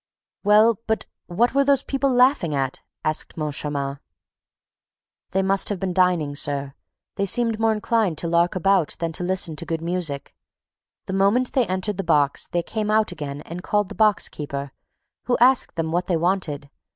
"Well, 0.43 0.79
but 0.87 1.05
what 1.27 1.53
were 1.53 1.63
those 1.63 1.83
people 1.83 2.11
laughing 2.11 2.55
at?" 2.55 2.81
asked 3.05 3.37
Moncharmin. 3.37 3.99
"They 5.29 5.43
must 5.43 5.69
have 5.69 5.79
been 5.79 5.93
dining, 5.93 6.33
sir, 6.35 6.73
and 7.17 7.29
seemed 7.29 7.59
more 7.59 7.71
inclined 7.71 8.17
to 8.17 8.27
lark 8.27 8.55
about 8.55 8.95
than 8.97 9.11
to 9.11 9.23
listen 9.23 9.55
to 9.57 9.65
good 9.67 9.81
music. 9.83 10.33
The 11.05 11.13
moment 11.13 11.53
they 11.53 11.67
entered 11.67 11.97
the 11.97 12.03
box, 12.03 12.47
they 12.47 12.63
came 12.63 12.89
out 12.89 13.11
again 13.11 13.41
and 13.41 13.61
called 13.61 13.89
the 13.89 13.93
box 13.93 14.27
keeper, 14.27 14.71
who 15.25 15.37
asked 15.37 15.75
them 15.75 15.91
what 15.91 16.07
they 16.07 16.17
wanted. 16.17 16.71